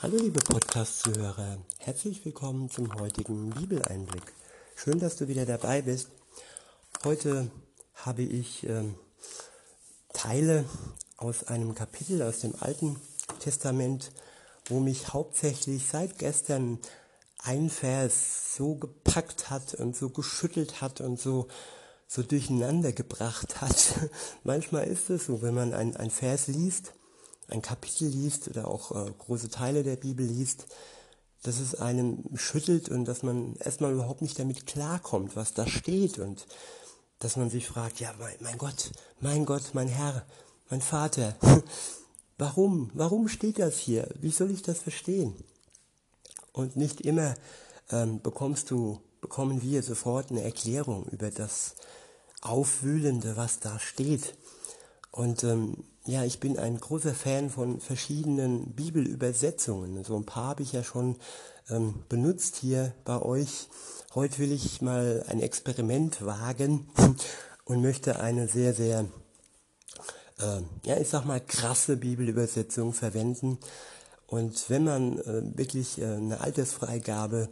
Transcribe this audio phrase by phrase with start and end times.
[0.00, 4.32] Hallo liebe Podcast-Zuhörer, herzlich willkommen zum heutigen Bibeleinblick.
[4.76, 6.10] Schön, dass du wieder dabei bist.
[7.02, 7.50] Heute
[7.96, 8.84] habe ich äh,
[10.12, 10.66] Teile
[11.16, 12.94] aus einem Kapitel aus dem Alten
[13.40, 14.12] Testament,
[14.68, 16.78] wo mich hauptsächlich seit gestern
[17.42, 21.48] ein Vers so gepackt hat und so geschüttelt hat und so,
[22.06, 23.94] so durcheinander gebracht hat.
[24.44, 26.92] Manchmal ist es so, wenn man ein, ein Vers liest,
[27.48, 30.66] ein Kapitel liest oder auch äh, große Teile der Bibel liest,
[31.42, 36.18] dass es einem schüttelt und dass man erstmal überhaupt nicht damit klarkommt, was da steht
[36.18, 36.46] und
[37.18, 40.24] dass man sich fragt, ja, mein, mein Gott, mein Gott, mein Herr,
[40.70, 41.36] mein Vater,
[42.38, 44.08] warum, warum steht das hier?
[44.20, 45.34] Wie soll ich das verstehen?
[46.52, 47.34] Und nicht immer
[47.90, 51.74] ähm, bekommst du, bekommen wir sofort eine Erklärung über das
[52.40, 54.36] Aufwühlende, was da steht.
[55.10, 60.02] Und ähm, ja, ich bin ein großer Fan von verschiedenen Bibelübersetzungen.
[60.04, 61.16] So ein paar habe ich ja schon
[61.68, 63.68] ähm, benutzt hier bei euch.
[64.14, 66.88] Heute will ich mal ein Experiment wagen
[67.66, 69.04] und möchte eine sehr, sehr,
[70.38, 73.58] äh, ja, ich sag mal, krasse Bibelübersetzung verwenden.
[74.26, 77.50] Und wenn man äh, wirklich äh, eine Altersfreigabe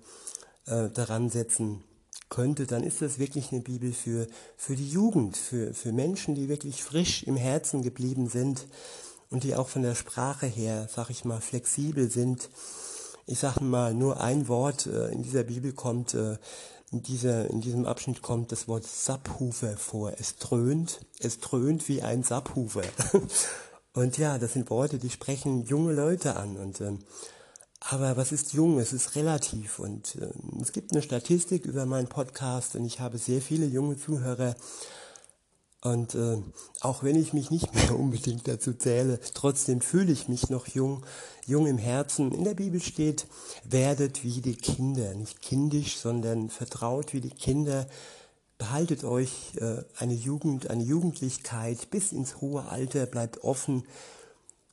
[0.65, 1.85] äh, daran setzen
[2.29, 6.49] könnte, dann ist das wirklich eine Bibel für, für die Jugend, für, für Menschen, die
[6.49, 8.67] wirklich frisch im Herzen geblieben sind
[9.31, 12.51] und die auch von der Sprache her, sag ich mal, flexibel sind.
[13.27, 16.39] Ich sage mal, nur ein Wort äh, in dieser Bibel kommt, äh,
[16.93, 20.13] in, dieser, in diesem Abschnitt kommt das Wort Subhufer vor.
[20.19, 22.85] Es dröhnt, es dröhnt wie ein Subhufer.
[23.93, 27.01] und ja, das sind Worte, die sprechen junge Leute an und ähm,
[27.89, 28.79] aber was ist jung?
[28.79, 29.79] Es ist relativ.
[29.79, 33.97] Und äh, es gibt eine Statistik über meinen Podcast und ich habe sehr viele junge
[33.97, 34.57] Zuhörer.
[35.83, 36.39] Und äh,
[36.81, 41.05] auch wenn ich mich nicht mehr unbedingt dazu zähle, trotzdem fühle ich mich noch jung,
[41.47, 42.33] jung im Herzen.
[42.33, 43.27] In der Bibel steht,
[43.65, 47.87] werdet wie die Kinder, nicht kindisch, sondern vertraut wie die Kinder.
[48.59, 53.85] Behaltet euch äh, eine Jugend, eine Jugendlichkeit bis ins hohe Alter, bleibt offen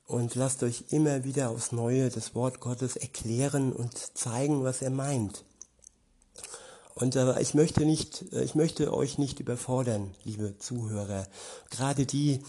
[0.07, 4.89] und lasst euch immer wieder aufs Neue das Wort Gottes erklären und zeigen, was er
[4.89, 5.43] meint.
[6.95, 11.27] Und äh, ich möchte nicht, äh, ich möchte euch nicht überfordern, liebe Zuhörer.
[11.69, 12.43] Gerade die,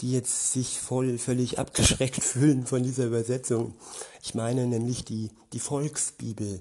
[0.00, 3.74] die jetzt sich voll, völlig abgeschreckt fühlen von dieser Übersetzung.
[4.22, 6.60] Ich meine nämlich die, die Volksbibel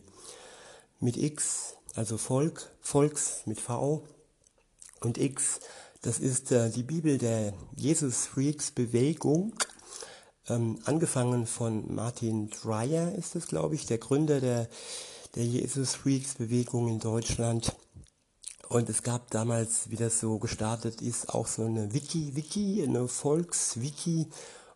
[0.99, 4.03] mit X, also Volk, Volks mit V
[5.01, 5.59] und X.
[6.01, 9.53] Das ist äh, die Bibel der Jesus Freaks Bewegung
[10.49, 14.67] ähm, angefangen von Martin Dreyer ist es, glaube ich, der Gründer der,
[15.35, 17.75] der Jesus Freaks Bewegung in Deutschland.
[18.69, 24.27] Und es gab damals, wie das so gestartet ist, auch so eine Wiki-Wiki, eine Volkswiki.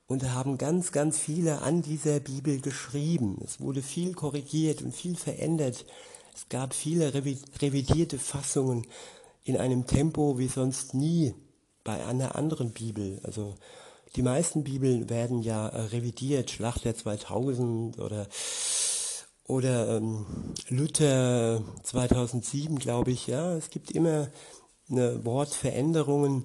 [0.07, 3.37] Und da haben ganz, ganz viele an dieser Bibel geschrieben.
[3.43, 5.85] Es wurde viel korrigiert und viel verändert.
[6.33, 8.87] Es gab viele revidierte Fassungen
[9.43, 11.33] in einem Tempo wie sonst nie
[11.83, 13.19] bei einer anderen Bibel.
[13.23, 13.55] Also
[14.15, 18.27] die meisten Bibeln werden ja äh, revidiert, Schlacht der 2000 oder
[19.45, 20.25] oder ähm,
[20.69, 23.27] Luther 2007, glaube ich.
[23.27, 24.29] Ja, es gibt immer
[24.89, 26.43] eine Wortveränderungen.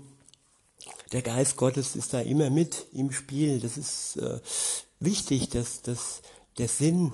[1.12, 3.60] Der Geist Gottes ist da immer mit im Spiel.
[3.60, 4.40] Das ist äh,
[4.98, 6.22] wichtig, dass, dass
[6.58, 7.12] der Sinn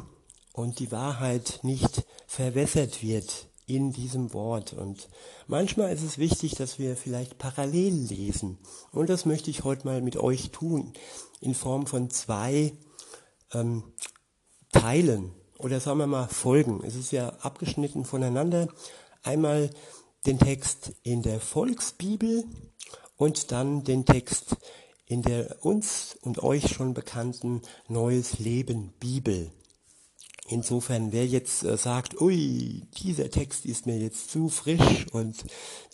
[0.52, 4.72] und die Wahrheit nicht verwässert wird in diesem Wort.
[4.72, 5.08] Und
[5.46, 8.58] manchmal ist es wichtig, dass wir vielleicht parallel lesen.
[8.92, 10.92] Und das möchte ich heute mal mit euch tun,
[11.40, 12.72] in Form von zwei
[13.52, 13.84] ähm,
[14.72, 16.82] Teilen oder sagen wir mal Folgen.
[16.84, 18.68] Es ist ja abgeschnitten voneinander.
[19.22, 19.70] Einmal
[20.26, 22.44] den Text in der Volksbibel
[23.16, 24.56] und dann den Text
[25.06, 29.50] in der uns und euch schon bekannten Neues Leben Bibel.
[30.52, 35.44] Insofern, wer jetzt äh, sagt, ui, dieser Text ist mir jetzt zu frisch und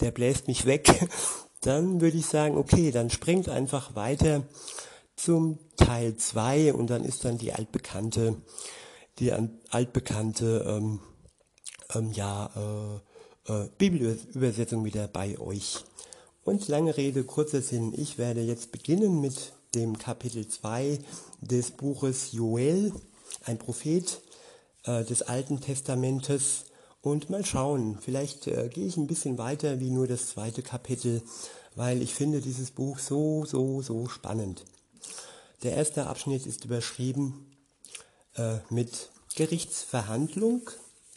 [0.01, 1.09] der bläst mich weg,
[1.61, 4.45] dann würde ich sagen, okay, dann springt einfach weiter
[5.17, 8.37] zum Teil 2 und dann ist dann die altbekannte,
[9.19, 9.33] die
[9.71, 11.01] altbekannte ähm,
[11.95, 12.51] ähm, ja,
[13.47, 15.85] äh, äh, Bibelübersetzung wieder bei euch.
[16.45, 20.99] Und lange Rede, kurzer Sinn, ich werde jetzt beginnen mit dem Kapitel 2
[21.41, 22.93] des Buches Joel,
[23.45, 24.21] ein Prophet,
[24.89, 26.65] äh, des Alten Testamentes
[27.03, 31.23] und mal schauen, vielleicht äh, gehe ich ein bisschen weiter wie nur das zweite Kapitel,
[31.77, 34.65] weil ich finde dieses Buch so, so, so spannend.
[35.63, 37.55] Der erste Abschnitt ist überschrieben
[38.37, 40.71] äh, mit Gerichtsverhandlung.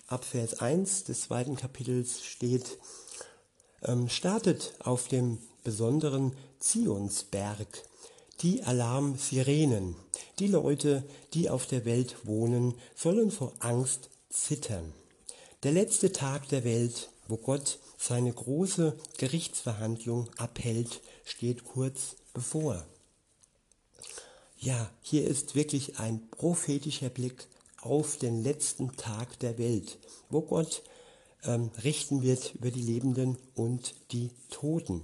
[0.07, 2.77] Ab Vers 1 des zweiten Kapitels steht,
[3.83, 7.67] ähm, startet auf dem besonderen Zionsberg
[8.41, 9.95] die Alarmsirenen,
[10.39, 14.93] Die Leute, die auf der Welt wohnen, sollen vor Angst zittern.
[15.63, 22.85] Der letzte Tag der Welt, wo Gott seine große Gerichtsverhandlung abhält, steht kurz bevor.
[24.57, 27.47] Ja, hier ist wirklich ein prophetischer Blick
[27.81, 29.97] auf den letzten Tag der Welt,
[30.29, 30.83] wo Gott
[31.43, 35.03] ähm, richten wird über die Lebenden und die Toten.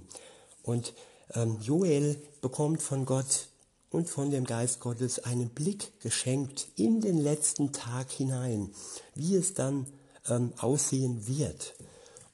[0.62, 0.94] Und
[1.34, 3.48] ähm, Joel bekommt von Gott
[3.90, 8.70] und von dem Geist Gottes einen Blick geschenkt in den letzten Tag hinein,
[9.14, 9.86] wie es dann
[10.28, 11.74] ähm, aussehen wird.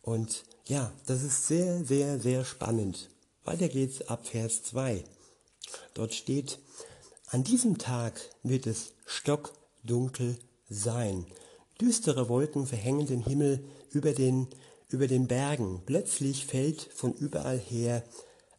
[0.03, 3.11] Und ja, das ist sehr, sehr, sehr spannend.
[3.45, 5.05] Weiter geht's ab Vers 2.
[5.95, 6.59] Dort steht,
[7.27, 11.27] an diesem Tag wird es stockdunkel sein.
[11.81, 14.49] Düstere Wolken verhängen den Himmel über den,
[14.89, 15.83] über den Bergen.
[15.85, 18.05] Plötzlich fällt von überall her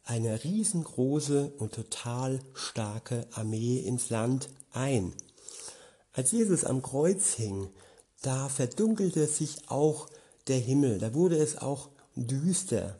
[0.06, 5.12] eine riesengroße und total starke Armee ins Land ein.
[6.12, 7.68] Als Jesus am Kreuz hing,
[8.22, 10.08] da verdunkelte sich auch
[10.46, 12.98] der Himmel, da wurde es auch düster.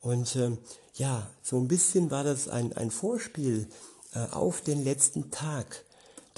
[0.00, 0.56] Und äh,
[0.94, 3.66] ja, so ein bisschen war das ein, ein Vorspiel
[4.14, 5.84] äh, auf den letzten Tag.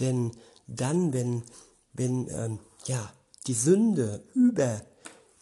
[0.01, 0.31] Denn
[0.67, 1.43] dann, wenn,
[1.93, 3.13] wenn ähm, ja,
[3.47, 4.81] die Sünde über,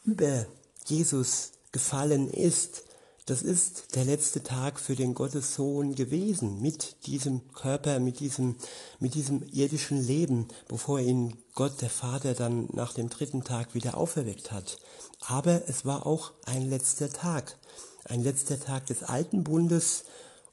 [0.04, 0.46] über
[0.86, 2.84] Jesus gefallen ist,
[3.26, 8.56] das ist der letzte Tag für den Gottessohn gewesen, mit diesem Körper, mit diesem,
[8.98, 13.96] mit diesem irdischen Leben, bevor ihn Gott, der Vater, dann nach dem dritten Tag wieder
[13.96, 14.78] auferweckt hat.
[15.20, 17.56] Aber es war auch ein letzter Tag,
[18.04, 20.04] ein letzter Tag des alten Bundes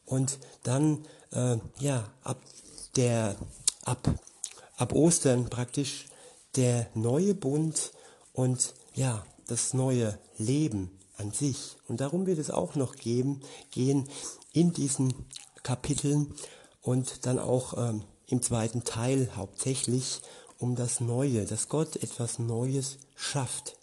[0.06, 2.40] und dann, äh, ja, ab
[2.96, 3.36] der,
[3.84, 4.14] ab,
[4.78, 6.06] ab Ostern praktisch
[6.56, 7.94] der neue Bund
[8.34, 11.78] und ja, das neue Leben an sich.
[11.88, 14.10] Und darum wird es auch noch geben, gehen
[14.54, 15.14] in diesen
[15.64, 16.34] Kapiteln
[16.82, 20.22] und dann auch ähm, im zweiten Teil hauptsächlich
[20.58, 23.78] um das Neue, dass Gott etwas Neues schafft.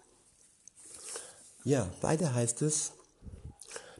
[1.65, 2.93] Ja, weiter heißt es,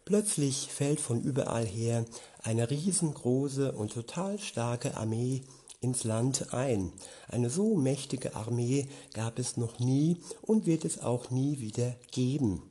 [0.05, 2.05] plötzlich fällt von überall her
[2.43, 5.43] eine riesengroße und total starke Armee
[5.81, 6.93] ins Land ein.
[7.29, 12.63] Eine so mächtige Armee gab es noch nie und wird es auch nie wieder geben.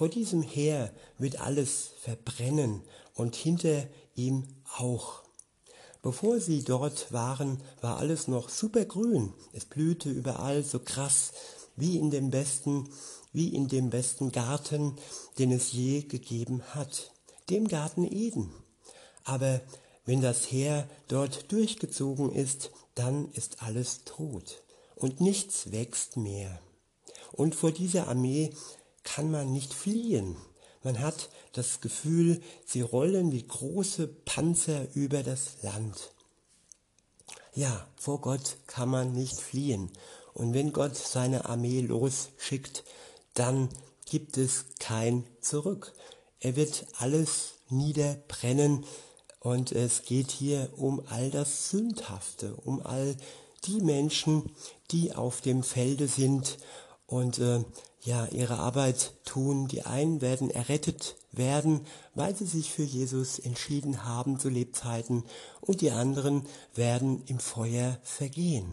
[0.00, 2.80] Vor diesem Heer wird alles verbrennen
[3.16, 4.44] und hinter ihm
[4.78, 5.24] auch.
[6.00, 9.34] Bevor sie dort waren, war alles noch supergrün.
[9.52, 11.32] Es blühte überall so krass
[11.76, 12.88] wie in dem besten,
[13.34, 14.96] wie in dem besten Garten,
[15.38, 17.12] den es je gegeben hat,
[17.50, 18.54] dem Garten Eden.
[19.24, 19.60] Aber
[20.06, 24.62] wenn das Heer dort durchgezogen ist, dann ist alles tot
[24.94, 26.58] und nichts wächst mehr.
[27.32, 28.54] Und vor dieser Armee
[29.14, 30.36] kann man nicht fliehen.
[30.82, 36.12] Man hat das Gefühl, sie rollen wie große Panzer über das Land.
[37.54, 39.90] Ja, vor Gott kann man nicht fliehen.
[40.32, 42.84] Und wenn Gott seine Armee losschickt,
[43.34, 43.68] dann
[44.06, 45.92] gibt es kein Zurück.
[46.38, 48.86] Er wird alles niederbrennen
[49.40, 53.16] und es geht hier um all das Sündhafte, um all
[53.64, 54.50] die Menschen,
[54.92, 56.58] die auf dem Felde sind
[57.06, 57.64] und äh,
[58.02, 59.68] ja, ihre Arbeit tun.
[59.68, 65.24] Die einen werden errettet werden, weil sie sich für Jesus entschieden haben zu Lebzeiten
[65.60, 68.72] und die anderen werden im Feuer vergehen.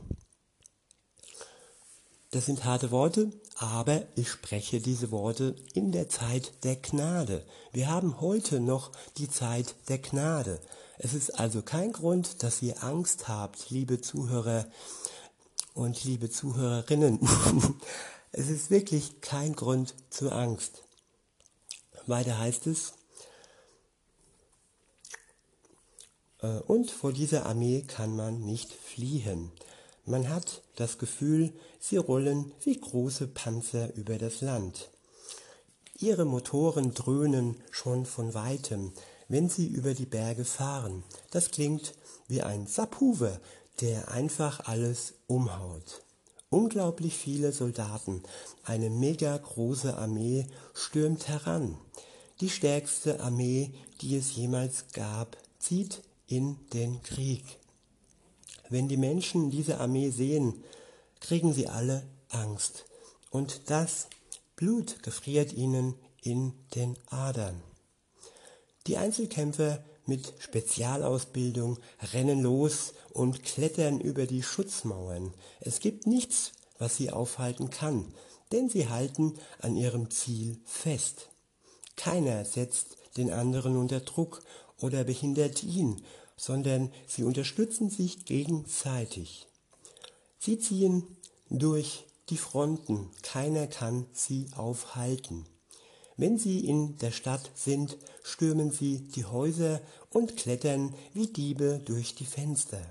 [2.31, 7.45] Das sind harte Worte, aber ich spreche diese Worte in der Zeit der Gnade.
[7.71, 10.59] Wir haben heute noch die Zeit der Gnade.
[10.97, 14.65] Es ist also kein Grund, dass ihr Angst habt, liebe Zuhörer
[15.73, 17.19] und liebe Zuhörerinnen.
[18.31, 20.83] Es ist wirklich kein Grund zur Angst.
[22.05, 22.93] Weiter heißt es,
[26.41, 29.51] äh, und vor dieser Armee kann man nicht fliehen.
[30.05, 34.89] Man hat das Gefühl, sie rollen wie große Panzer über das Land.
[35.99, 38.93] Ihre Motoren dröhnen schon von weitem,
[39.27, 41.03] wenn sie über die Berge fahren.
[41.31, 41.95] Das klingt
[42.27, 43.39] wie ein Subwoofer,
[43.81, 46.03] der einfach alles umhaut.
[46.49, 48.23] Unglaublich viele Soldaten,
[48.63, 51.77] eine mega große Armee stürmt heran.
[52.39, 57.43] Die stärkste Armee, die es jemals gab, zieht in den Krieg.
[58.69, 60.63] Wenn die Menschen diese Armee sehen,
[61.19, 62.85] kriegen sie alle Angst.
[63.29, 64.07] Und das
[64.55, 67.61] Blut gefriert ihnen in den Adern.
[68.87, 71.77] Die Einzelkämpfer mit Spezialausbildung
[72.13, 75.33] rennen los und klettern über die Schutzmauern.
[75.59, 78.13] Es gibt nichts, was sie aufhalten kann,
[78.51, 81.29] denn sie halten an ihrem Ziel fest.
[81.95, 84.43] Keiner setzt den anderen unter Druck
[84.79, 86.03] oder behindert ihn,
[86.37, 89.47] sondern sie unterstützen sich gegenseitig.
[90.37, 91.03] Sie ziehen
[91.49, 95.45] durch die Fronten, keiner kann sie aufhalten.
[96.17, 102.15] Wenn sie in der Stadt sind, stürmen sie die Häuser und klettern wie Diebe durch
[102.15, 102.81] die Fenster.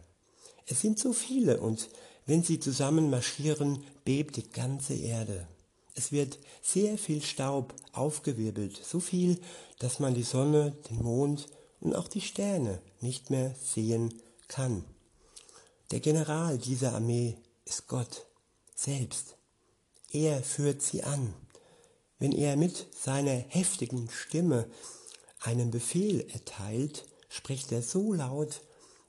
[0.66, 1.88] Es sind so viele und
[2.24, 5.46] wenn sie zusammen marschieren, bebt die ganze Erde.
[5.94, 9.40] Es wird sehr viel Staub aufgewirbelt, so viel,
[9.78, 11.46] dass man die Sonne, den Mond
[11.80, 14.14] und auch die Sterne nicht mehr sehen
[14.46, 14.84] kann.
[15.90, 18.26] Der General dieser Armee ist Gott
[18.74, 19.36] selbst.
[20.10, 21.34] Er führt sie an.
[22.18, 24.68] Wenn er mit seiner heftigen Stimme
[25.40, 28.62] einen Befehl erteilt, spricht er so laut,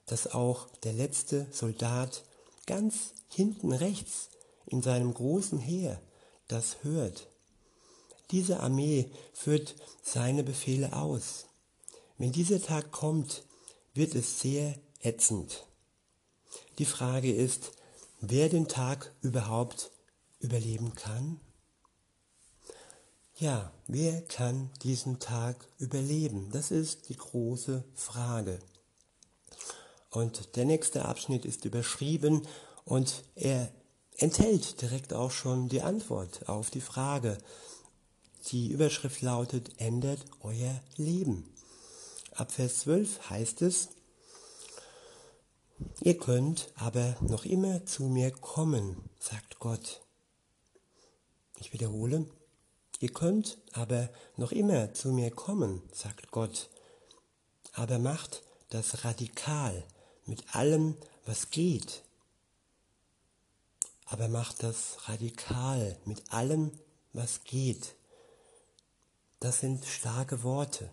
[0.06, 2.24] dass auch der letzte Soldat
[2.66, 4.28] ganz hinten rechts
[4.66, 6.00] in seinem großen Heer
[6.48, 7.28] das hört.
[8.30, 11.46] Diese Armee führt seine Befehle aus.
[12.18, 13.44] Wenn dieser Tag kommt,
[13.94, 15.66] wird es sehr ätzend.
[16.78, 17.72] Die Frage ist,
[18.20, 19.90] wer den Tag überhaupt
[20.40, 21.40] überleben kann?
[23.40, 26.50] Ja, wer kann diesen Tag überleben?
[26.50, 28.58] Das ist die große Frage.
[30.10, 32.48] Und der nächste Abschnitt ist überschrieben
[32.84, 33.70] und er
[34.16, 37.38] enthält direkt auch schon die Antwort auf die Frage.
[38.48, 41.48] Die Überschrift lautet, ändert euer Leben.
[42.32, 43.90] Ab Vers 12 heißt es,
[46.00, 50.00] ihr könnt aber noch immer zu mir kommen, sagt Gott.
[51.60, 52.26] Ich wiederhole,
[52.98, 56.68] ihr könnt aber noch immer zu mir kommen, sagt Gott,
[57.72, 59.84] aber macht das radikal
[60.26, 62.02] mit allem, was geht.
[64.06, 66.72] Aber macht das radikal mit allem,
[67.12, 67.94] was geht.
[69.40, 70.90] Das sind starke Worte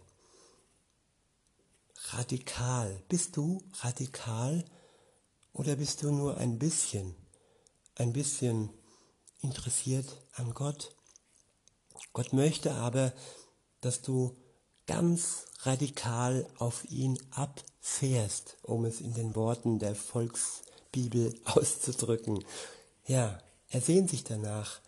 [2.13, 3.03] radikal.
[3.09, 4.63] Bist du radikal
[5.53, 7.15] oder bist du nur ein bisschen,
[7.95, 8.69] ein bisschen
[9.41, 10.94] interessiert an Gott?
[12.13, 13.13] Gott möchte aber,
[13.81, 14.35] dass du
[14.87, 22.43] ganz radikal auf ihn abfährst, um es in den Worten der Volksbibel auszudrücken.
[23.07, 24.79] Ja, er sehnt sich danach,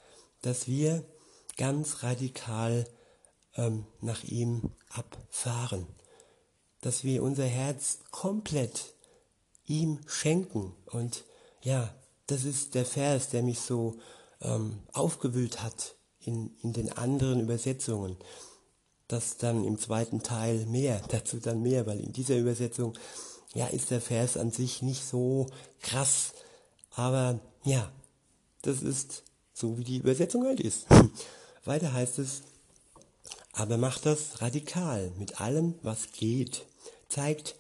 [0.42, 1.04] dass wir
[1.58, 2.86] ganz radikal
[3.56, 5.88] ähm, nach ihm abfahren
[6.88, 8.94] dass wir unser Herz komplett
[9.66, 10.74] ihm schenken.
[10.86, 11.26] Und
[11.62, 11.94] ja,
[12.28, 13.98] das ist der Vers, der mich so
[14.42, 15.97] ähm, aufgewühlt hat
[16.28, 18.18] in, in den anderen Übersetzungen.
[19.08, 22.94] Das dann im zweiten Teil mehr, dazu dann mehr, weil in dieser Übersetzung,
[23.54, 25.48] ja, ist der Vers an sich nicht so
[25.82, 26.34] krass.
[26.92, 27.92] Aber ja,
[28.62, 30.86] das ist so, wie die Übersetzung halt ist.
[31.66, 32.42] Weiter heißt es,
[33.54, 36.68] aber macht das radikal mit allem, was geht
[37.10, 37.56] zeigt,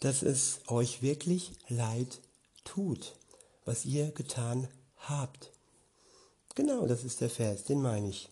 [0.00, 2.20] dass es euch wirklich leid
[2.64, 3.16] tut,
[3.64, 5.50] was ihr getan habt.
[6.58, 8.28] Genau, das ist der Vers, den meine ich.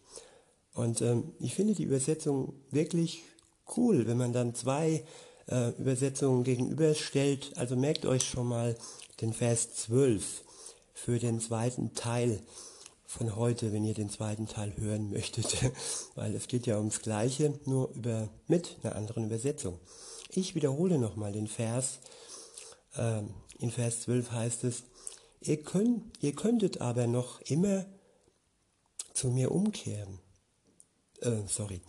[0.75, 3.23] Und ähm, ich finde die Übersetzung wirklich
[3.77, 5.05] cool, wenn man dann zwei
[5.47, 7.53] äh, Übersetzungen gegenüberstellt.
[7.57, 8.75] Also merkt euch schon mal
[9.21, 10.43] den Vers 12
[10.93, 12.41] für den zweiten Teil
[13.07, 15.57] von heute, wenn ihr den zweiten Teil hören möchtet,
[16.17, 19.79] weil es geht ja ums Gleiche, nur über mit einer anderen Übersetzung.
[20.31, 22.01] Ich wiederhole nochmal den Vers.
[22.97, 23.29] Ähm,
[23.61, 24.83] in Vers 12 heißt es,
[25.43, 27.87] ihr, könnt, ihr könntet aber noch immer
[29.17, 30.19] zu mir umkehren.
[31.21, 31.81] Äh, sorry.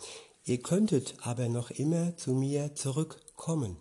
[0.45, 3.75] Ihr könntet aber noch immer zu mir zurückkommen,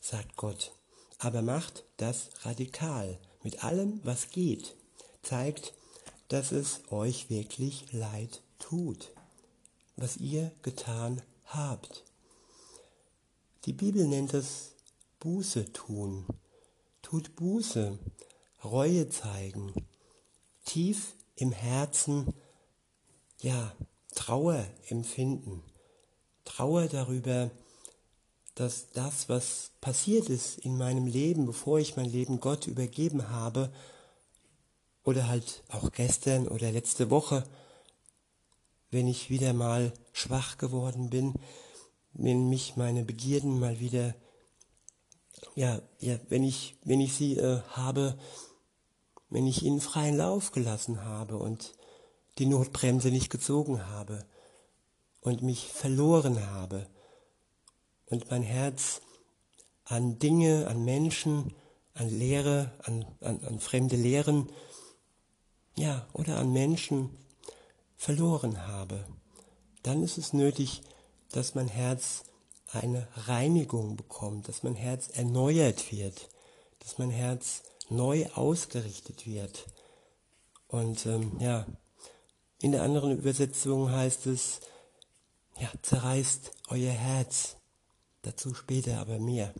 [0.00, 0.72] sagt Gott.
[1.18, 4.74] Aber macht das radikal, mit allem, was geht.
[5.22, 5.72] Zeigt,
[6.28, 9.12] dass es euch wirklich leid tut,
[9.96, 12.02] was ihr getan habt.
[13.66, 14.72] Die Bibel nennt es
[15.20, 16.26] Buße tun.
[17.02, 17.98] Tut Buße,
[18.64, 19.72] Reue zeigen,
[20.64, 22.32] tief im Herzen,
[23.40, 23.72] ja,
[24.14, 25.62] Trauer empfinden.
[26.44, 27.50] Trauer darüber,
[28.54, 33.72] dass das, was passiert ist in meinem Leben, bevor ich mein Leben Gott übergeben habe,
[35.04, 37.44] oder halt auch gestern oder letzte Woche,
[38.90, 41.34] wenn ich wieder mal schwach geworden bin,
[42.14, 44.14] wenn mich meine Begierden mal wieder,
[45.54, 48.18] ja, ja, wenn ich, wenn ich sie äh, habe,
[49.34, 51.74] wenn ich ihnen freien Lauf gelassen habe und
[52.38, 54.24] die Notbremse nicht gezogen habe
[55.20, 56.86] und mich verloren habe
[58.06, 59.00] und mein Herz
[59.84, 61.52] an Dinge, an Menschen,
[61.94, 64.50] an Lehre, an, an, an fremde Lehren,
[65.76, 67.10] ja, oder an Menschen
[67.96, 69.04] verloren habe,
[69.82, 70.82] dann ist es nötig,
[71.32, 72.22] dass mein Herz
[72.70, 76.28] eine Reinigung bekommt, dass mein Herz erneuert wird,
[76.78, 79.66] dass mein Herz neu ausgerichtet wird.
[80.68, 81.66] Und ähm, ja,
[82.60, 84.60] in der anderen Übersetzung heißt es,
[85.58, 87.56] ja, zerreißt euer Herz.
[88.22, 89.52] Dazu später aber mehr.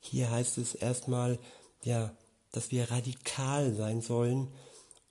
[0.00, 1.38] Hier heißt es erstmal,
[1.82, 2.14] ja,
[2.52, 4.52] dass wir radikal sein sollen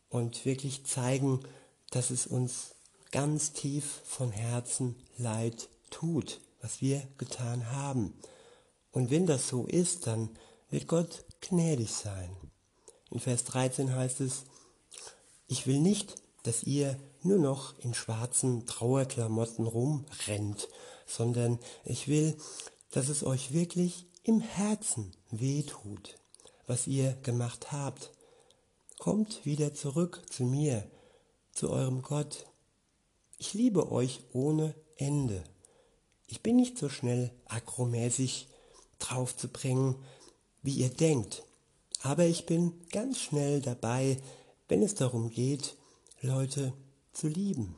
[0.10, 1.44] und wirklich zeigen,
[1.90, 2.76] dass es uns
[3.12, 8.14] ganz tief von Herzen leid tut, was wir getan haben.
[8.92, 10.30] Und wenn das so ist, dann
[10.70, 12.36] wird Gott gnädig sein.
[13.12, 14.46] In Vers 13 heißt es,
[15.48, 20.68] ich will nicht, dass ihr nur noch in schwarzen Trauerklamotten rumrennt,
[21.06, 22.36] sondern ich will,
[22.92, 26.18] dass es euch wirklich im Herzen wehtut,
[26.66, 28.12] was ihr gemacht habt.
[29.00, 30.90] Kommt wieder zurück zu mir,
[31.52, 32.48] zu eurem Gott.
[33.38, 35.44] Ich liebe euch ohne Ende.
[36.28, 38.48] Ich bin nicht so schnell akromäßig
[39.00, 39.96] draufzubringen,
[40.64, 41.44] wie ihr denkt,
[42.02, 44.18] aber ich bin ganz schnell dabei,
[44.68, 45.78] wenn es darum geht,
[46.22, 46.74] Leute
[47.14, 47.76] zu lieben.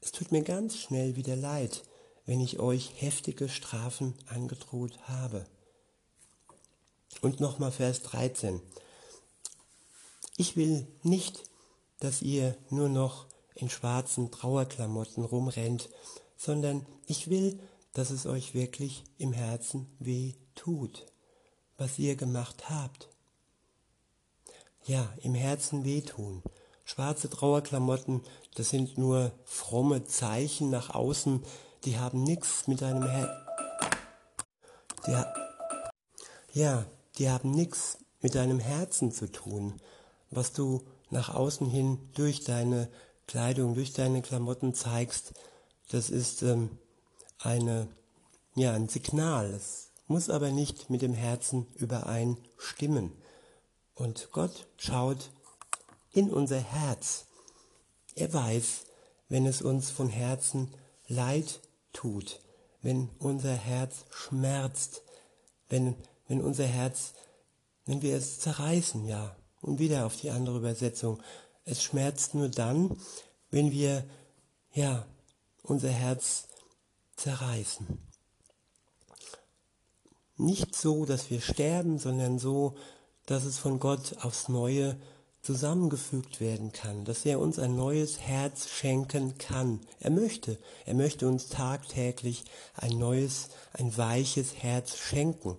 [0.00, 1.82] Es tut mir ganz schnell wieder leid,
[2.26, 5.46] wenn ich euch heftige Strafen angedroht habe.
[7.22, 8.60] Und nochmal Vers 13.
[10.36, 11.44] Ich will nicht,
[12.00, 15.88] dass ihr nur noch in schwarzen Trauerklamotten rumrennt,
[16.36, 17.58] sondern ich will,
[17.92, 21.06] dass es euch wirklich im Herzen weh tut,
[21.76, 23.08] was ihr gemacht habt.
[24.84, 26.42] Ja, im Herzen wehtun.
[26.84, 28.22] Schwarze Trauerklamotten,
[28.54, 31.42] das sind nur fromme Zeichen nach außen,
[31.84, 33.30] die haben nichts mit deinem Herz.
[36.52, 36.86] Ja,
[37.18, 39.80] die haben nichts mit deinem Herzen zu tun,
[40.30, 42.88] was du nach außen hin durch deine
[43.26, 45.32] Kleidung, durch deine Klamotten zeigst.
[45.90, 46.78] Das ist ähm,
[47.38, 47.88] eine,
[48.54, 49.46] ja, ein Signal.
[49.52, 53.12] Es muss aber nicht mit dem Herzen übereinstimmen.
[53.94, 55.30] Und Gott schaut
[56.12, 57.26] in unser Herz.
[58.14, 58.84] Er weiß,
[59.28, 60.74] wenn es uns von Herzen
[61.08, 61.60] leid
[61.92, 62.40] tut,
[62.82, 65.02] wenn unser Herz schmerzt,
[65.68, 65.96] wenn,
[66.28, 67.14] wenn unser Herz,
[67.86, 71.22] wenn wir es zerreißen, ja, und wieder auf die andere Übersetzung.
[71.64, 72.96] Es schmerzt nur dann,
[73.50, 74.04] wenn wir,
[74.72, 75.06] ja,
[75.62, 76.48] unser Herz
[77.16, 77.98] zerreißen.
[80.36, 82.74] Nicht so, dass wir sterben, sondern so,
[83.26, 84.96] dass es von Gott aufs Neue
[85.42, 89.80] zusammengefügt werden kann, dass er uns ein neues Herz schenken kann.
[90.00, 92.44] Er möchte, er möchte uns tagtäglich
[92.74, 95.56] ein neues, ein weiches Herz schenken.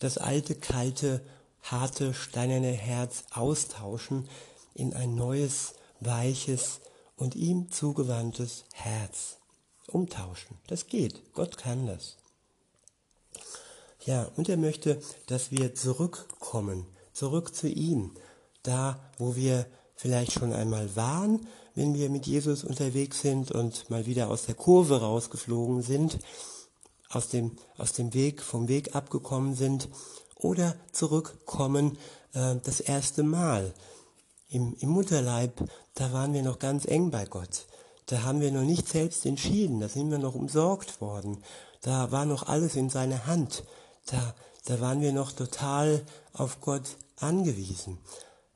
[0.00, 1.22] Das alte, kalte,
[1.62, 4.28] harte, steinerne Herz austauschen
[4.74, 6.80] in ein neues, weiches
[7.16, 9.36] und ihm zugewandtes Herz.
[9.86, 10.58] Umtauschen.
[10.66, 11.32] Das geht.
[11.34, 12.16] Gott kann das.
[14.04, 18.12] Ja, und er möchte, dass wir zurückkommen, zurück zu ihm
[18.62, 24.06] da, wo wir vielleicht schon einmal waren, wenn wir mit Jesus unterwegs sind und mal
[24.06, 26.18] wieder aus der Kurve rausgeflogen sind,
[27.10, 29.88] aus dem, aus dem Weg, vom Weg abgekommen sind
[30.36, 31.98] oder zurückkommen
[32.32, 33.74] äh, das erste Mal.
[34.48, 37.66] Im, Im Mutterleib, da waren wir noch ganz eng bei Gott.
[38.06, 41.44] Da haben wir noch nicht selbst entschieden, da sind wir noch umsorgt worden.
[41.82, 43.62] Da war noch alles in seiner Hand.
[44.06, 44.34] Da,
[44.66, 47.98] da waren wir noch total auf Gott angewiesen.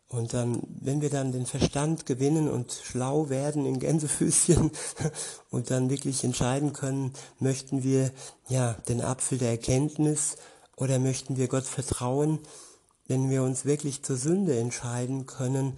[0.09, 4.71] Und dann, wenn wir dann den Verstand gewinnen und schlau werden in Gänsefüßchen
[5.51, 8.13] und dann wirklich entscheiden können, möchten wir
[8.49, 10.37] ja den Apfel der Erkenntnis
[10.77, 12.39] oder möchten wir Gott vertrauen,
[13.07, 15.77] wenn wir uns wirklich zur Sünde entscheiden können,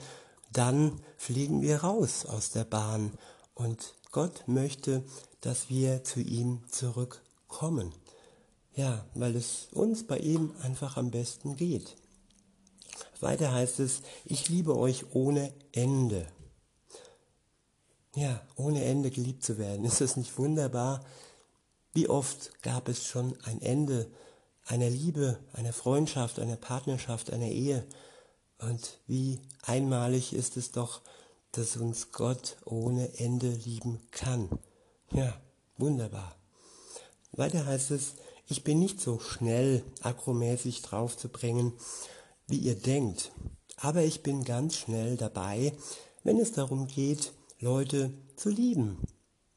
[0.53, 3.13] dann fliegen wir raus aus der Bahn
[3.55, 5.03] und Gott möchte,
[5.41, 7.93] dass wir zu ihm zurückkommen.
[8.77, 11.97] Ja, weil es uns bei ihm einfach am besten geht.
[13.21, 16.27] Weiter heißt es, ich liebe euch ohne Ende.
[18.15, 19.87] Ja, ohne Ende geliebt zu werden.
[19.87, 21.05] Ist das nicht wunderbar?
[21.95, 24.11] Wie oft gab es schon ein Ende
[24.67, 27.87] einer Liebe, einer Freundschaft, einer Partnerschaft, einer Ehe?
[28.59, 31.01] Und wie einmalig ist es doch,
[31.53, 34.51] dass uns Gott ohne Ende lieben kann.
[35.13, 35.41] Ja,
[35.79, 36.37] wunderbar.
[37.33, 38.15] Weiter heißt es,
[38.49, 41.73] ich bin nicht so schnell akromäßig draufzubringen,
[42.47, 43.33] wie ihr denkt.
[43.77, 45.73] Aber ich bin ganz schnell dabei,
[46.23, 48.99] wenn es darum geht, Leute zu lieben.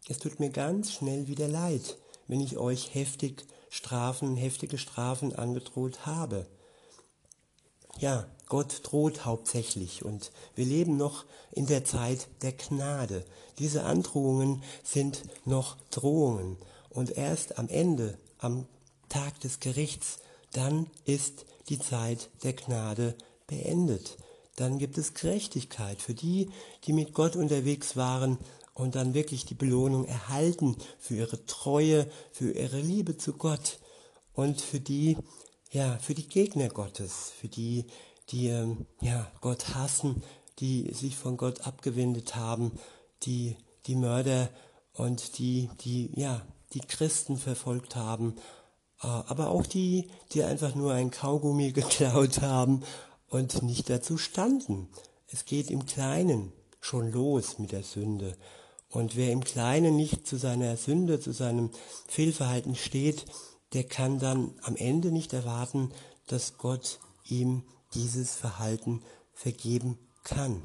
[0.08, 1.98] Es tut mir ganz schnell wieder leid,
[2.28, 6.48] wenn ich euch heftig Strafen, heftige Strafen angedroht habe.
[8.00, 13.24] Ja, Gott droht hauptsächlich und wir leben noch in der Zeit der Gnade.
[13.60, 16.58] Diese Androhungen sind noch Drohungen
[16.90, 18.66] Und erst am Ende, am
[19.10, 20.20] Tag des Gerichts,
[20.54, 23.16] dann ist die Zeit der Gnade
[23.48, 24.18] beendet.
[24.56, 26.50] Dann gibt es Gerechtigkeit für die,
[26.84, 28.38] die mit Gott unterwegs waren
[28.74, 33.80] und dann wirklich die Belohnung erhalten für ihre Treue, für ihre Liebe zu Gott
[34.34, 35.18] und für die,
[35.72, 37.86] ja, für die Gegner Gottes, für die,
[38.30, 40.24] die ähm, ja, Gott hassen,
[40.60, 42.72] die sich von Gott abgewendet haben,
[43.24, 44.50] die die Mörder
[44.94, 46.42] und die, die, ja,
[46.74, 48.36] die Christen verfolgt haben,
[49.00, 52.84] aber auch die, die einfach nur ein Kaugummi geklaut haben
[53.30, 54.90] und nicht dazu standen.
[55.28, 58.36] Es geht im Kleinen schon los mit der Sünde.
[58.90, 61.70] Und wer im Kleinen nicht zu seiner Sünde, zu seinem
[62.08, 63.26] Fehlverhalten steht,
[63.74, 65.92] der kann dann am Ende nicht erwarten,
[66.26, 70.62] dass Gott ihm dieses Verhalten vergeben kann.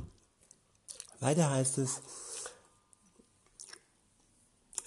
[1.21, 2.01] Weiter heißt es,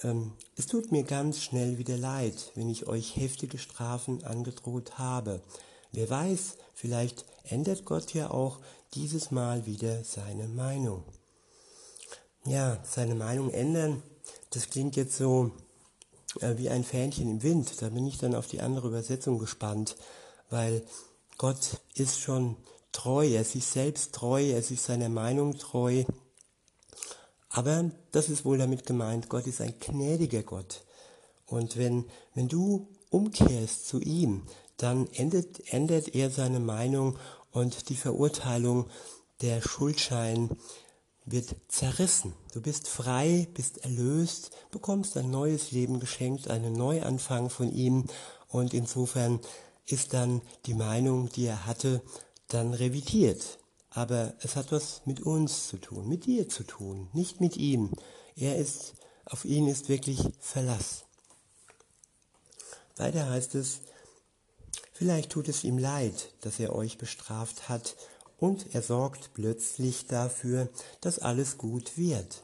[0.03, 5.41] ähm, es tut mir ganz schnell wieder leid, wenn ich euch heftige Strafen angedroht habe.
[5.91, 8.59] Wer weiß, vielleicht ändert Gott ja auch
[8.93, 11.03] dieses Mal wieder seine Meinung
[12.47, 14.01] ja, seine Meinung ändern,
[14.51, 15.51] das klingt jetzt so
[16.39, 17.81] äh, wie ein Fähnchen im Wind.
[17.81, 19.97] Da bin ich dann auf die andere Übersetzung gespannt,
[20.49, 20.83] weil
[21.37, 22.55] Gott ist schon
[22.91, 26.03] treu, er ist sich selbst treu, er ist seiner Meinung treu.
[27.49, 30.83] Aber das ist wohl damit gemeint, Gott ist ein gnädiger Gott.
[31.45, 34.43] Und wenn, wenn du umkehrst zu ihm,
[34.75, 37.17] dann ändert, ändert er seine Meinung
[37.51, 38.87] und die Verurteilung,
[39.41, 40.49] der Schuldschein
[41.25, 42.33] wird zerrissen.
[42.53, 48.05] Du bist frei, bist erlöst, bekommst ein neues Leben geschenkt, einen Neuanfang von ihm
[48.47, 49.39] und insofern
[49.85, 52.01] ist dann die Meinung, die er hatte,
[52.47, 53.59] dann revidiert.
[53.97, 57.91] Aber es hat was mit uns zu tun, mit dir zu tun, nicht mit ihm.
[58.35, 58.93] Er ist,
[59.25, 61.05] auf ihn ist wirklich Verlass.
[62.95, 63.79] Weiter heißt es,
[64.93, 67.95] vielleicht tut es ihm leid, dass er euch bestraft hat
[68.37, 70.69] und er sorgt plötzlich dafür,
[71.01, 72.43] dass alles gut wird.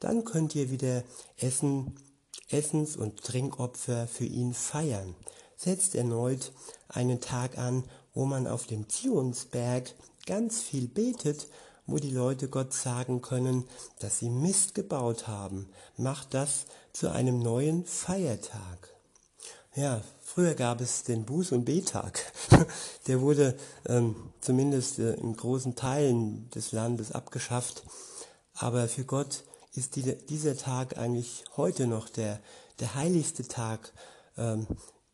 [0.00, 1.04] Dann könnt ihr wieder
[1.36, 2.00] Essen,
[2.48, 5.14] Essens- und Trinkopfer für ihn feiern.
[5.54, 6.52] Setzt erneut
[6.88, 9.92] einen Tag an, wo man auf dem Zionsberg
[10.26, 11.48] ganz viel betet,
[11.86, 13.64] wo die Leute Gott sagen können,
[13.98, 15.68] dass sie Mist gebaut haben.
[15.96, 18.94] Macht das zu einem neuen Feiertag.
[19.74, 22.32] Ja, früher gab es den Buß- und Betag.
[23.06, 23.56] Der wurde
[23.86, 27.82] ähm, zumindest äh, in großen Teilen des Landes abgeschafft.
[28.54, 29.42] Aber für Gott
[29.74, 32.40] ist die, dieser Tag eigentlich heute noch der,
[32.78, 33.92] der heiligste Tag.
[34.38, 34.68] Ähm,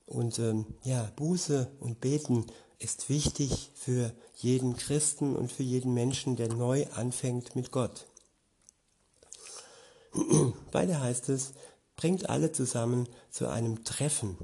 [0.04, 2.46] und ähm, ja, Buße und Beten
[2.80, 8.06] ist wichtig für jeden Christen und für jeden Menschen, der neu anfängt mit Gott.
[10.72, 11.52] Weiter heißt es,
[11.94, 14.36] bringt alle zusammen zu einem Treffen.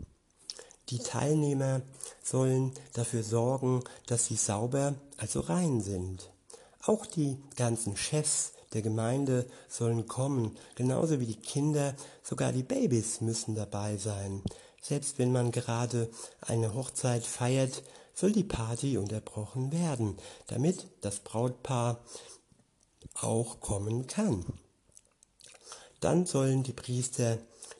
[0.90, 1.80] Die Teilnehmer
[2.22, 6.30] sollen dafür sorgen, dass sie sauber, also rein sind.
[6.82, 13.22] Auch die ganzen Chefs der Gemeinde sollen kommen, genauso wie die Kinder, sogar die Babys
[13.22, 14.42] müssen dabei sein.
[14.82, 16.10] Selbst wenn man gerade
[16.42, 17.82] eine Hochzeit feiert,
[18.16, 22.02] soll die Party unterbrochen werden, damit das Brautpaar
[23.14, 24.44] auch kommen kann.
[26.00, 27.38] Dann sollen die Priester,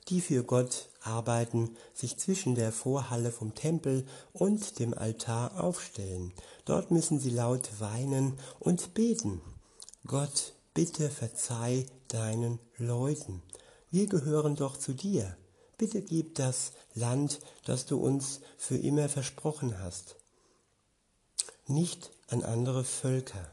[0.08, 6.32] die für Gott arbeiten, sich zwischen der Vorhalle vom Tempel und dem Altar aufstellen.
[6.64, 9.40] Dort müssen sie laut weinen und beten.
[10.06, 13.42] Gott, bitte verzeih deinen Leuten.
[13.90, 15.36] Wir gehören doch zu dir.
[15.78, 20.16] Bitte gib das Land, das du uns für immer versprochen hast,
[21.66, 23.50] nicht an andere Völker.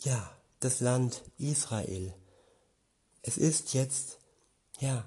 [0.00, 2.14] Ja, das Land Israel,
[3.22, 4.18] es ist jetzt,
[4.78, 5.04] ja,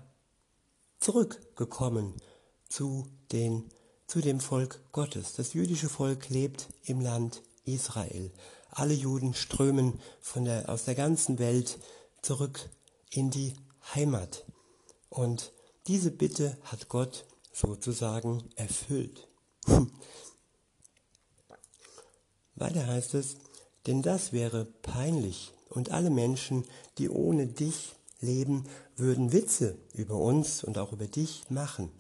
[1.00, 2.16] zurückgekommen
[2.70, 3.70] zu, den,
[4.08, 5.34] zu dem Volk Gottes.
[5.34, 8.32] Das jüdische Volk lebt im Land Israel.
[8.70, 11.80] Alle Juden strömen von der, aus der ganzen Welt
[12.22, 12.70] zurück
[13.10, 13.54] in die
[13.94, 14.46] Heimat.
[15.10, 15.52] Und
[15.88, 19.28] diese Bitte hat Gott sozusagen erfüllt.
[22.64, 23.36] Weiter heißt es,
[23.88, 26.64] denn das wäre peinlich und alle Menschen,
[26.98, 28.64] die ohne dich leben,
[28.96, 31.92] würden Witze über uns und auch über dich machen.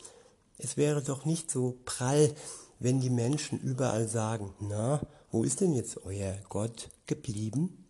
[0.58, 2.34] Es wäre doch nicht so prall,
[2.80, 7.86] wenn die Menschen überall sagen, na, wo ist denn jetzt euer Gott geblieben?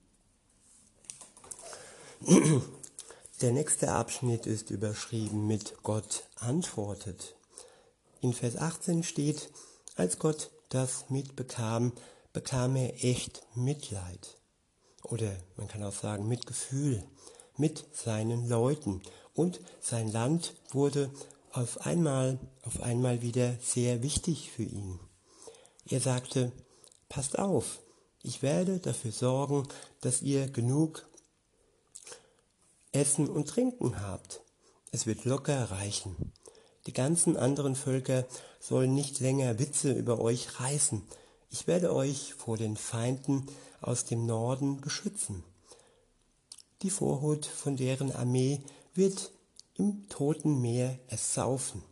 [3.42, 7.36] Der nächste Abschnitt ist überschrieben mit Gott antwortet.
[8.22, 9.52] In Vers 18 steht,
[9.96, 11.92] als Gott das mitbekam,
[12.34, 14.38] bekam er echt Mitleid.
[15.04, 17.04] Oder man kann auch sagen Mitgefühl
[17.58, 19.02] mit seinen Leuten
[19.34, 21.12] und sein Land wurde
[21.52, 25.00] auf einmal, auf einmal wieder sehr wichtig für ihn.
[25.88, 26.52] Er sagte,
[27.10, 27.80] passt auf,
[28.24, 29.68] ich werde dafür sorgen,
[30.02, 31.08] dass ihr genug
[32.92, 34.42] Essen und Trinken habt.
[34.92, 36.32] Es wird locker reichen.
[36.86, 38.26] Die ganzen anderen Völker
[38.60, 41.04] sollen nicht länger Witze über euch reißen.
[41.54, 43.46] Ich werde euch vor den Feinden
[43.80, 45.44] aus dem Norden beschützen.
[46.82, 48.64] Die Vorhut von deren Armee
[48.96, 49.32] wird
[49.76, 51.84] im toten Meer ersaufen.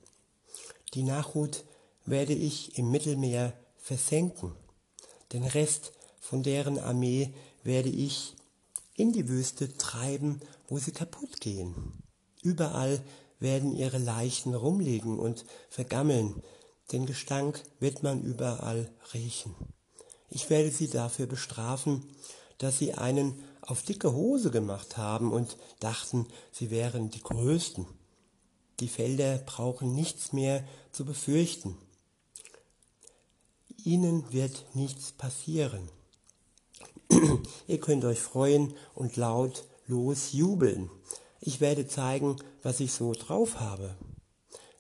[0.96, 1.64] Die Nachhut
[2.06, 4.56] werde ich im Mittelmeer versenken.
[5.32, 7.32] Den Rest von deren Armee
[7.64, 8.36] werde ich
[8.96, 12.02] in die Wüste treiben, wo sie kaputt gehen.
[12.42, 13.00] Überall
[13.40, 16.42] werden ihre Leichen rumliegen und vergammeln.
[16.92, 19.56] Den Gestank wird man überall riechen.
[20.30, 22.04] Ich werde sie dafür bestrafen,
[22.58, 27.86] dass sie einen auf dicke Hose gemacht haben und dachten, sie wären die Größten.
[28.80, 31.78] Die Felder brauchen nichts mehr zu befürchten.
[33.84, 35.90] Ihnen wird nichts passieren.
[37.68, 40.90] Ihr könnt euch freuen und laut losjubeln.
[41.40, 43.96] Ich werde zeigen, was ich so drauf habe.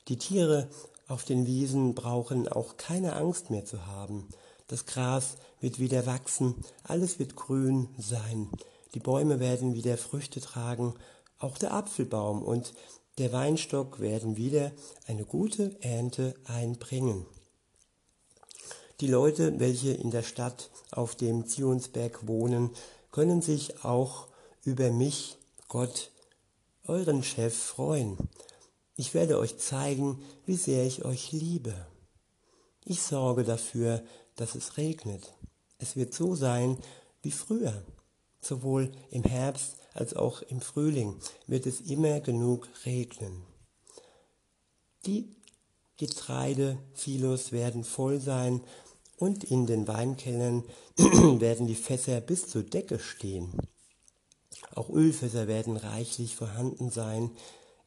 [0.08, 0.69] Die Tiere
[1.12, 4.30] auf den Wiesen brauchen auch keine Angst mehr zu haben.
[4.67, 8.50] Das Gras wird wieder wachsen, alles wird grün sein.
[8.93, 10.93] Die Bäume werden wieder Früchte tragen,
[11.38, 12.74] auch der Apfelbaum und
[13.17, 14.71] der Weinstock werden wieder
[15.06, 17.26] eine gute Ernte einbringen.
[19.02, 22.69] Die Leute, welche in der Stadt auf dem Zionsberg wohnen,
[23.12, 24.28] können sich auch
[24.63, 26.12] über mich, Gott,
[26.86, 28.17] euren Chef, freuen.
[29.01, 31.73] Ich werde euch zeigen, wie sehr ich euch liebe.
[32.85, 34.03] Ich sorge dafür,
[34.35, 35.33] dass es regnet.
[35.79, 36.77] Es wird so sein
[37.23, 37.83] wie früher.
[38.41, 41.15] Sowohl im Herbst als auch im Frühling
[41.47, 43.41] wird es immer genug regnen.
[45.07, 45.35] Die
[45.97, 48.61] Getreidesilos werden voll sein
[49.17, 50.63] und in den Weinkellern
[51.39, 53.51] werden die Fässer bis zur Decke stehen.
[54.75, 57.31] Auch Ölfässer werden reichlich vorhanden sein.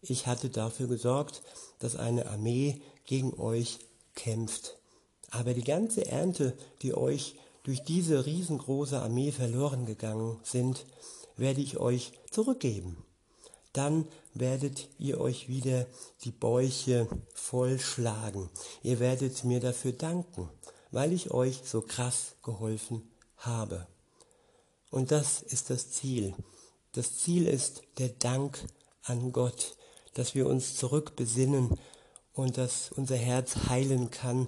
[0.09, 1.43] Ich hatte dafür gesorgt,
[1.79, 3.79] dass eine Armee gegen euch
[4.14, 4.77] kämpft.
[5.31, 10.85] Aber die ganze Ernte, die euch durch diese riesengroße Armee verloren gegangen sind,
[11.37, 13.05] werde ich euch zurückgeben.
[13.73, 15.87] Dann werdet ihr euch wieder
[16.23, 18.49] die Bäuche vollschlagen.
[18.83, 20.49] Ihr werdet mir dafür danken,
[20.93, 23.03] weil ich euch so krass geholfen
[23.38, 23.87] habe.
[24.90, 26.35] Und das ist das Ziel.
[26.93, 28.64] Das Ziel ist der Dank
[29.03, 29.77] an Gott,
[30.14, 31.79] dass wir uns zurückbesinnen
[32.33, 34.46] und dass unser Herz heilen kann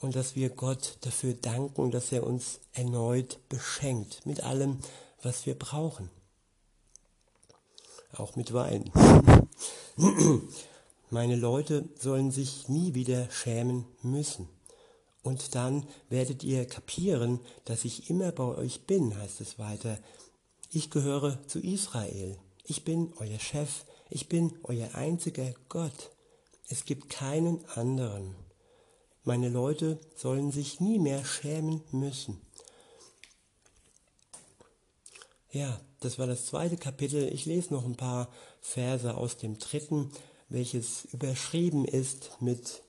[0.00, 4.78] und dass wir Gott dafür danken, dass er uns erneut beschenkt mit allem,
[5.22, 6.10] was wir brauchen.
[8.12, 8.90] Auch mit Wein.
[11.10, 14.48] Meine Leute sollen sich nie wieder schämen müssen.
[15.22, 19.98] Und dann werdet ihr kapieren, dass ich immer bei euch bin, heißt es weiter.
[20.70, 22.38] Ich gehöre zu Israel.
[22.64, 23.84] Ich bin euer Chef.
[24.10, 26.10] Ich bin euer einziger Gott.
[26.68, 28.34] Es gibt keinen anderen.
[29.24, 32.40] Meine Leute sollen sich nie mehr schämen müssen.
[35.50, 37.32] Ja, das war das zweite Kapitel.
[37.32, 38.28] Ich lese noch ein paar
[38.60, 40.10] Verse aus dem dritten,
[40.48, 42.82] welches überschrieben ist mit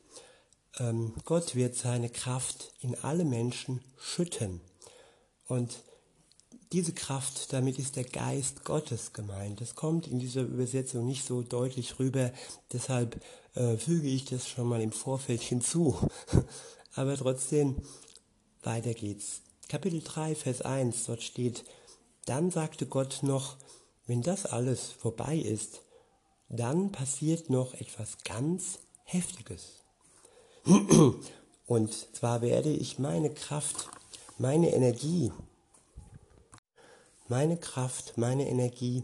[0.79, 4.61] ähm, Gott wird seine Kraft in alle Menschen schütten.
[5.47, 5.83] Und
[6.71, 9.59] diese Kraft, damit ist der Geist Gottes gemeint.
[9.61, 12.31] Das kommt in dieser Übersetzung nicht so deutlich rüber,
[12.71, 13.19] deshalb
[13.55, 15.97] äh, füge ich das schon mal im Vorfeld hinzu.
[16.95, 17.77] Aber trotzdem,
[18.61, 19.41] weiter geht's.
[19.67, 21.63] Kapitel 3, Vers 1, dort steht,
[22.25, 23.57] dann sagte Gott noch,
[24.05, 25.81] wenn das alles vorbei ist,
[26.49, 29.83] dann passiert noch etwas ganz Heftiges.
[31.67, 33.89] Und zwar werde ich meine Kraft,
[34.39, 35.31] meine Energie,
[37.29, 39.03] meine Kraft, meine Energie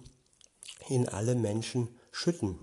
[0.90, 2.58] in alle Menschen schütten.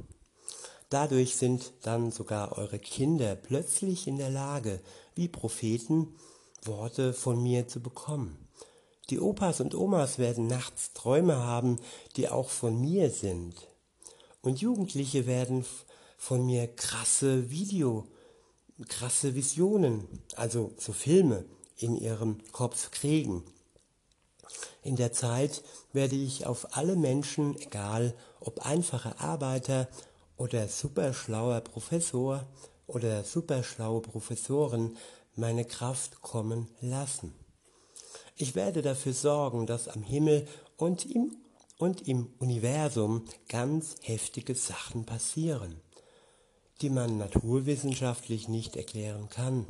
[0.91, 4.81] Dadurch sind dann sogar eure Kinder plötzlich in der Lage,
[5.15, 6.15] wie Propheten,
[6.65, 8.37] Worte von mir zu bekommen.
[9.11, 11.79] Die Opas und Omas werden nachts Träume haben,
[12.17, 13.55] die auch von mir sind.
[14.43, 15.65] Und Jugendliche werden
[16.19, 18.07] von mir krasse Video,
[18.89, 21.45] krasse Visionen, also so Filme
[21.77, 23.45] in ihrem Kopf kriegen.
[24.83, 25.63] In der Zeit
[25.93, 29.89] werde ich auf alle Menschen, egal ob einfache Arbeiter
[30.37, 32.47] oder superschlauer Professor
[32.87, 34.97] oder superschlaue Professoren,
[35.35, 37.35] meine Kraft kommen lassen.
[38.37, 41.37] Ich werde dafür sorgen, dass am Himmel und im
[41.83, 45.81] und im Universum ganz heftige Sachen passieren,
[46.81, 49.67] die man naturwissenschaftlich nicht erklären kann.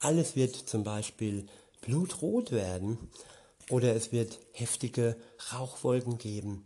[0.00, 1.46] Alles wird zum Beispiel
[1.80, 2.98] blutrot werden
[3.70, 5.16] oder es wird heftige
[5.52, 6.64] Rauchwolken geben.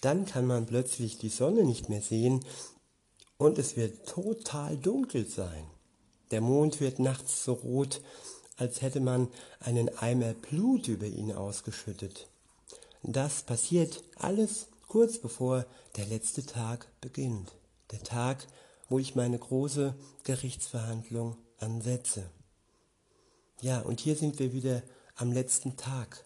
[0.00, 2.44] Dann kann man plötzlich die Sonne nicht mehr sehen
[3.38, 5.64] und es wird total dunkel sein.
[6.30, 8.00] Der Mond wird nachts so rot,
[8.56, 12.28] als hätte man einen Eimer Blut über ihn ausgeschüttet.
[13.02, 15.64] Das passiert alles kurz bevor
[15.96, 17.52] der letzte Tag beginnt.
[17.90, 18.46] Der Tag,
[18.88, 22.30] wo ich meine große Gerichtsverhandlung ansetze.
[23.62, 24.82] Ja, und hier sind wir wieder
[25.16, 26.24] am letzten Tag.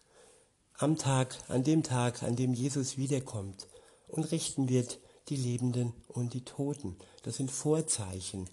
[0.75, 3.67] Am Tag, an dem Tag, an dem Jesus wiederkommt
[4.07, 6.97] und richten wird die Lebenden und die Toten.
[7.23, 8.49] Das sind Vorzeichen.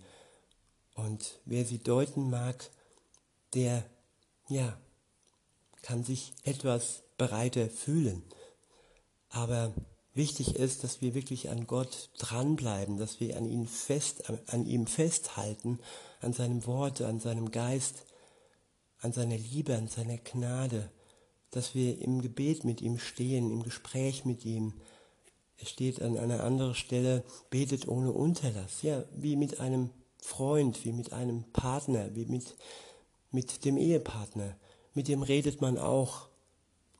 [0.95, 2.71] Und wer sie deuten mag,
[3.53, 3.85] der,
[4.49, 4.77] ja,
[5.83, 8.23] kann sich etwas bereiter fühlen.
[9.29, 9.73] Aber
[10.15, 14.87] wichtig ist, dass wir wirklich an Gott dranbleiben, dass wir an ihn fest, an ihm
[14.87, 15.79] festhalten,
[16.19, 18.05] an seinem Wort, an seinem Geist,
[19.01, 20.89] an seiner Liebe, an seiner Gnade,
[21.49, 24.73] dass wir im Gebet mit ihm stehen, im Gespräch mit ihm.
[25.57, 30.93] Es steht an einer anderen Stelle, betet ohne Unterlass, ja, wie mit einem Freund, wie
[30.93, 32.55] mit einem Partner, wie mit
[33.31, 34.55] mit dem Ehepartner.
[34.93, 36.27] Mit dem redet man auch.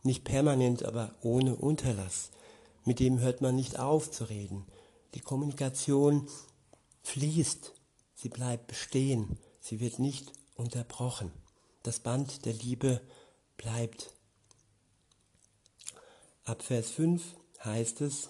[0.03, 2.31] Nicht permanent, aber ohne Unterlass.
[2.85, 4.65] Mit dem hört man nicht auf zu reden.
[5.13, 6.27] Die Kommunikation
[7.03, 7.73] fließt.
[8.15, 9.37] Sie bleibt bestehen.
[9.59, 11.31] Sie wird nicht unterbrochen.
[11.83, 13.01] Das Band der Liebe
[13.57, 14.13] bleibt.
[16.43, 17.23] Ab Vers 5
[17.63, 18.29] heißt es,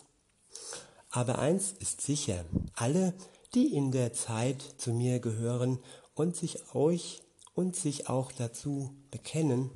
[1.09, 3.13] aber eins ist sicher, alle,
[3.53, 5.79] die in der Zeit zu mir gehören
[6.13, 7.21] und sich euch
[7.53, 9.69] und sich auch dazu bekennen.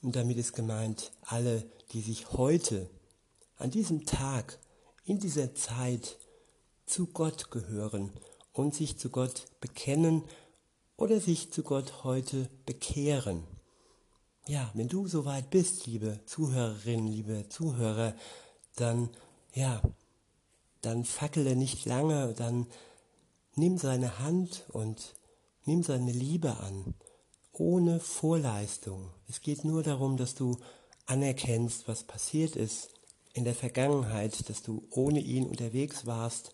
[0.00, 2.88] Und damit ist gemeint, alle, die sich heute,
[3.56, 4.60] an diesem Tag,
[5.04, 6.18] in dieser Zeit
[6.86, 8.12] zu Gott gehören
[8.52, 10.22] und sich zu Gott bekennen
[10.98, 13.44] oder sich zu Gott heute bekehren.
[14.46, 18.14] Ja, wenn du soweit bist, liebe Zuhörerin, liebe Zuhörer,
[18.76, 19.08] dann,
[19.54, 19.80] ja,
[20.82, 22.66] dann fackele nicht lange, dann
[23.54, 25.14] nimm seine Hand und
[25.68, 26.94] Nimm seine Liebe an,
[27.52, 29.10] ohne Vorleistung.
[29.28, 30.56] Es geht nur darum, dass du
[31.04, 32.88] anerkennst, was passiert ist
[33.34, 36.52] in der Vergangenheit, dass du ohne ihn unterwegs warst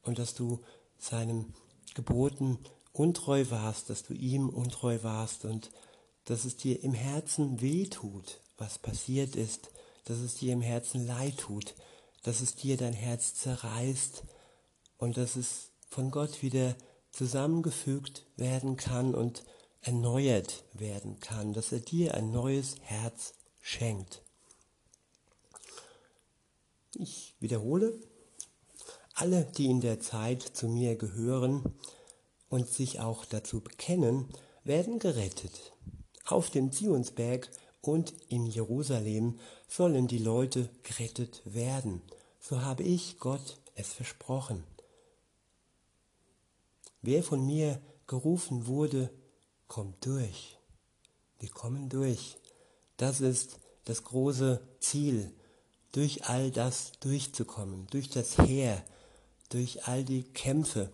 [0.00, 0.60] und dass du
[0.96, 1.52] seinem
[1.94, 2.58] Geboten
[2.92, 5.70] untreu warst, dass du ihm untreu warst und
[6.24, 9.70] dass es dir im Herzen weh tut, was passiert ist,
[10.04, 11.74] dass es dir im Herzen leid tut,
[12.22, 14.24] dass es dir dein Herz zerreißt
[14.98, 16.76] und dass es von Gott wieder
[17.10, 19.44] zusammengefügt werden kann und
[19.80, 24.22] erneuert werden kann, dass er dir ein neues Herz schenkt.
[26.94, 27.98] Ich wiederhole,
[29.14, 31.74] alle, die in der Zeit zu mir gehören
[32.52, 34.28] und sich auch dazu bekennen,
[34.62, 35.72] werden gerettet.
[36.26, 37.48] Auf dem Zionsberg
[37.80, 42.02] und in Jerusalem sollen die Leute gerettet werden.
[42.40, 44.64] So habe ich Gott es versprochen.
[47.00, 49.08] Wer von mir gerufen wurde,
[49.66, 50.58] kommt durch.
[51.40, 52.36] Wir kommen durch.
[52.98, 55.32] Das ist das große Ziel,
[55.92, 58.84] durch all das durchzukommen, durch das Heer,
[59.48, 60.90] durch all die Kämpfe,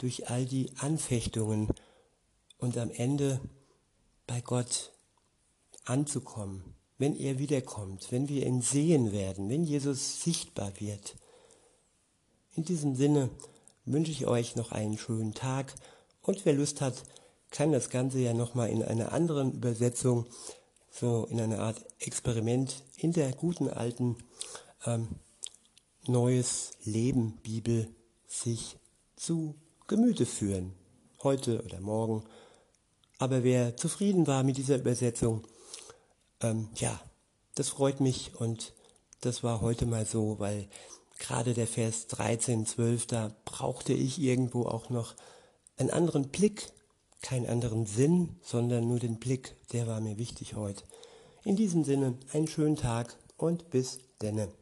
[0.00, 1.68] durch all die Anfechtungen
[2.58, 3.40] und am Ende
[4.26, 4.92] bei Gott
[5.84, 11.16] anzukommen, wenn er wiederkommt, wenn wir ihn sehen werden, wenn Jesus sichtbar wird.
[12.56, 13.30] In diesem Sinne
[13.84, 15.74] wünsche ich euch noch einen schönen Tag
[16.22, 17.02] und wer Lust hat,
[17.50, 20.26] kann das Ganze ja nochmal in einer anderen Übersetzung,
[20.90, 24.16] so in einer Art Experiment in der guten alten
[24.86, 25.08] ähm,
[26.06, 27.88] Neues Leben Bibel
[28.26, 28.78] sich
[29.16, 29.54] zu
[29.90, 30.72] Gemüte führen.
[31.24, 32.22] Heute oder morgen.
[33.18, 35.44] Aber wer zufrieden war mit dieser Übersetzung,
[36.40, 37.00] ähm, ja,
[37.56, 38.72] das freut mich und
[39.20, 40.68] das war heute mal so, weil
[41.18, 45.16] gerade der Vers 13, 12, da brauchte ich irgendwo auch noch
[45.76, 46.70] einen anderen Blick,
[47.20, 50.84] keinen anderen Sinn, sondern nur den Blick, der war mir wichtig heute.
[51.42, 54.52] In diesem Sinne, einen schönen Tag und bis denne.